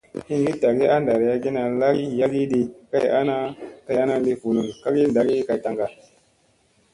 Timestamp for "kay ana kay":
2.91-3.97